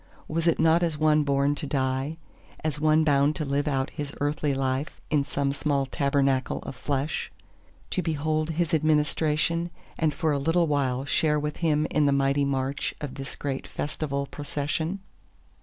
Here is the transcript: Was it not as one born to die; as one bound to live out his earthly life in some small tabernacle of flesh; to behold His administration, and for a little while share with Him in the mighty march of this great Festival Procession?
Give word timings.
Was 0.27 0.47
it 0.47 0.59
not 0.59 0.81
as 0.81 0.97
one 0.97 1.21
born 1.23 1.53
to 1.53 1.67
die; 1.67 2.17
as 2.63 2.79
one 2.79 3.03
bound 3.03 3.35
to 3.35 3.45
live 3.45 3.67
out 3.67 3.91
his 3.91 4.11
earthly 4.19 4.51
life 4.51 4.99
in 5.11 5.23
some 5.23 5.51
small 5.53 5.85
tabernacle 5.85 6.57
of 6.63 6.75
flesh; 6.75 7.31
to 7.91 8.01
behold 8.01 8.49
His 8.57 8.73
administration, 8.73 9.69
and 9.99 10.11
for 10.11 10.31
a 10.31 10.39
little 10.39 10.65
while 10.65 11.05
share 11.05 11.39
with 11.39 11.57
Him 11.57 11.85
in 11.91 12.07
the 12.07 12.11
mighty 12.11 12.45
march 12.45 12.95
of 12.99 13.13
this 13.13 13.35
great 13.35 13.67
Festival 13.67 14.25
Procession? 14.25 15.01